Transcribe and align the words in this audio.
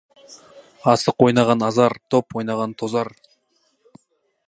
Асық 0.93 1.27
ойнаған 1.27 1.67
азар, 1.69 1.99
доп 2.15 2.39
ойнаған 2.41 2.77
тозар. 2.83 3.15